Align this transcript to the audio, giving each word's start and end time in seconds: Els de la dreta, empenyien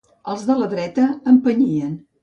Els 0.35 0.45
de 0.47 0.55
la 0.61 0.69
dreta, 0.73 1.07
empenyien 1.35 1.99